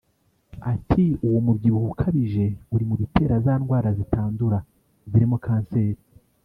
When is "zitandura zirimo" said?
3.97-5.37